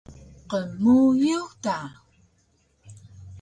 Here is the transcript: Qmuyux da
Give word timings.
Qmuyux 0.49 1.47
da 1.63 1.77